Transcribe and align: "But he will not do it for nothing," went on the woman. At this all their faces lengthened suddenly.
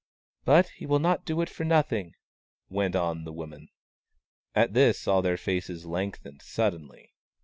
"But 0.45 0.69
he 0.77 0.87
will 0.87 0.97
not 0.97 1.25
do 1.25 1.41
it 1.41 1.49
for 1.51 1.63
nothing," 1.63 2.13
went 2.69 2.95
on 2.95 3.23
the 3.23 3.31
woman. 3.31 3.69
At 4.55 4.73
this 4.73 5.07
all 5.07 5.21
their 5.21 5.37
faces 5.37 5.85
lengthened 5.85 6.41
suddenly. 6.41 7.13